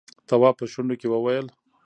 تواب 0.27 0.55
په 0.59 0.65
شونډو 0.71 0.95
کې 1.01 1.07
وويل: 1.09 1.47